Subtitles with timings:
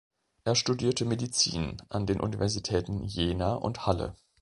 [0.45, 4.15] Er studierte Medizin an den Universitäten Jena und Halle.